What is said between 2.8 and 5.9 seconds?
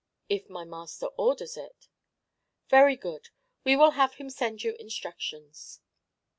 good. We will have him send you instructions."